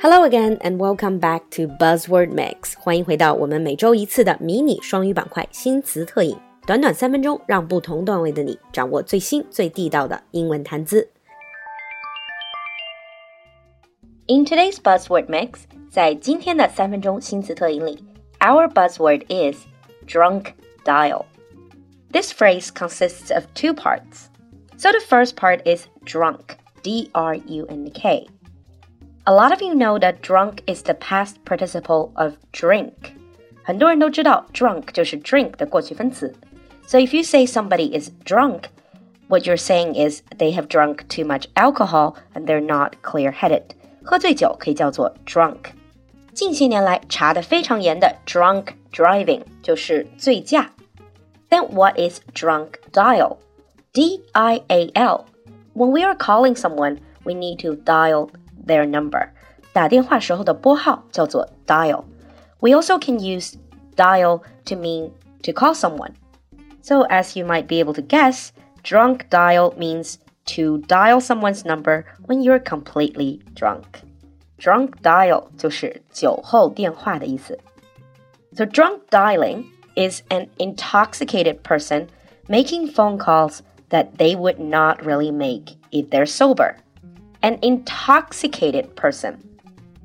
[0.00, 2.78] Hello again and welcome back to Buzzword Mix。
[2.78, 11.08] 欢迎回到我们每周一次的迷你双语板块新词特饮，短短三分钟，让不同段位的你掌握最新最地道的英文谈资。
[14.26, 15.60] In today's Buzzword Mix，
[15.90, 18.04] 在今天的三分钟新词特饮里，
[18.40, 19.64] our buzzword is
[20.06, 20.52] drunk
[20.84, 21.24] dial.
[22.12, 24.28] This phrase consists of two parts.
[24.76, 28.28] So the first part is drunk, D R U N K.
[29.28, 32.92] A lot of you know that drunk is the past participle of drink.
[33.62, 36.34] 很多人都知道 drunk 就是 drink 的过去分词。
[36.86, 38.64] So if you say somebody is drunk,
[39.28, 43.62] what you're saying is they have drunk too much alcohol and they're not clear-headed.
[44.02, 45.72] 喝醉酒可以叫做 drunk。
[46.34, 50.70] 近些年来查得非常严的 drunk driving 就是醉驾。
[51.48, 53.38] Then what is drunk dial?
[53.94, 55.24] D I A L.
[55.74, 58.28] When we are calling someone, we need to dial
[58.68, 59.28] their number.
[59.72, 62.04] 打电话时候的拨号叫做 dial.
[62.60, 63.54] We also can use
[63.96, 65.10] dial to mean
[65.42, 66.12] to call someone.
[66.82, 68.50] So as you might be able to guess,
[68.82, 74.02] drunk dial means to dial someone's number when you're completely drunk.
[74.58, 77.58] Drunk dial 就是酒后电话的意思。
[78.54, 79.64] So drunk dialing
[79.96, 82.08] is an intoxicated person
[82.48, 86.76] making phone calls that they would not really make if they're sober.
[87.40, 89.38] An intoxicated person.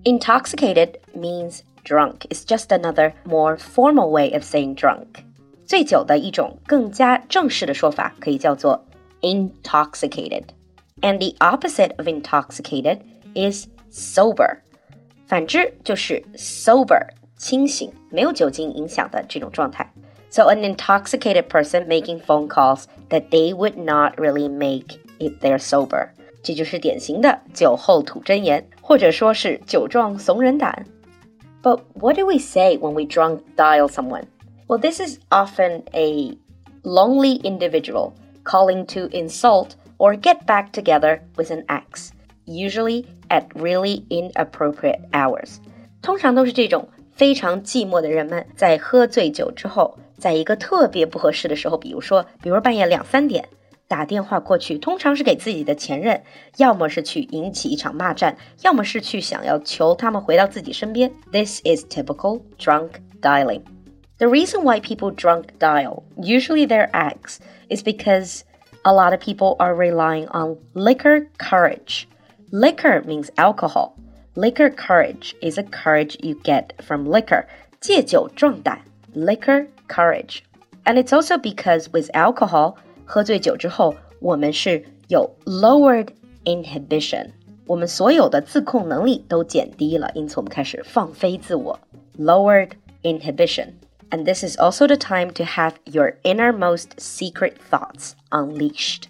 [0.04, 2.26] Intoxicated means drunk.
[2.30, 5.24] It's just another more formal way of saying drunk.
[5.66, 8.86] 醉酒的一种更加正式的说法可以叫做
[9.22, 10.44] intoxicated.
[11.02, 13.00] And the opposite of intoxicated
[13.34, 14.58] is sober.
[15.28, 17.08] 反之就是 sober
[17.38, 19.90] 清醒，没有酒精影响的这种状态。
[20.30, 26.10] So an intoxicated person making phone calls that they would not really make if they're sober，
[26.44, 30.86] 这就是典型的酒后吐真言，或者说是酒壮怂人胆。
[31.62, 34.24] But what do we say when we drunk dial someone?
[34.68, 36.38] Well, this is often a
[36.84, 42.12] lonely individual calling to insult or get back together with an ex,
[42.46, 45.58] usually at really inappropriate hours.
[46.02, 53.50] 通常都是这种非常寂寞的人们在喝醉酒之后，在一个特别不合适的时候，比如说，比如半夜两三点
[53.94, 56.22] 打电话过去，通常是给自己的前任，
[56.58, 61.12] 要么是去引起一场骂战，要么是去想要求他们回到自己身边。
[61.32, 63.62] This is typical drunk dialing.
[64.20, 67.40] The reason why people drunk dial, usually their ex,
[67.70, 68.42] is because
[68.84, 72.04] a lot of people are relying on liquor courage.
[72.52, 73.94] Liquor means alcohol.
[74.36, 77.46] Liquor courage is a courage you get from liquor.
[77.80, 78.80] 借酒壮胆
[79.16, 80.40] liquor courage.
[80.84, 82.76] And it's also because with alcohol,
[83.06, 86.08] 喝醉酒之后，我们是有 lowered
[86.46, 87.30] inhibition，
[87.66, 91.80] 我们所有的自控能力都减低了，因此我们开始放飞自我，
[92.18, 92.72] lowered
[93.04, 93.70] inhibition.
[94.12, 99.04] And this is also the time to have your innermost secret thoughts unleashed.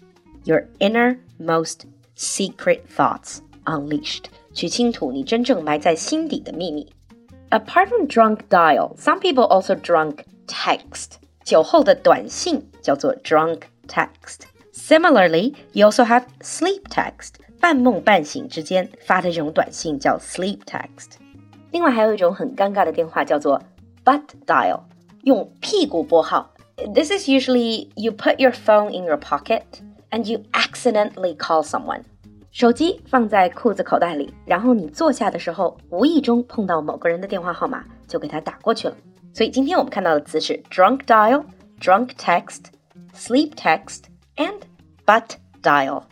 [0.44, 4.24] Your innermost secret thoughts unleashed.
[4.52, 6.92] 去倾吐你真正埋在心底的秘密。
[7.50, 11.12] Apart from drunk dial, some people also drunk text.
[11.44, 14.46] 酒后的短信叫做 drunk text.
[14.72, 17.34] Similarly, you also have sleep text.
[17.60, 21.18] 半梦半醒之间发的这种短信叫 sleep text.
[21.70, 23.62] 另外还有一种很尴尬的电话叫做
[24.04, 24.80] butt dial，
[25.24, 26.54] 用屁股拨号。
[26.94, 29.62] This is usually you put your phone in your pocket
[30.10, 32.02] and you accidentally call someone.
[32.50, 38.96] 手机放在裤子口袋里，然后你坐下的时候，无意中碰到某个人的电话号码，就给他打过去了。
[39.32, 42.62] 所以今天我们看到的词是 drunk dial、drunk text、
[43.14, 44.04] sleep text
[44.36, 44.62] and
[45.06, 46.04] butt dial。